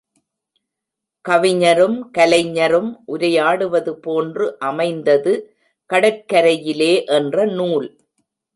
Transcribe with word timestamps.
கவிஞரும் 1.25 1.97
கலைஞரும் 2.11 2.89
உரையாடுவது 3.07 3.93
போன்று 3.99 4.47
அமைந்தது 4.69 5.33
கடற்கரையிலே 5.89 6.93
என்ற 7.17 7.45
நூல். 7.57 7.87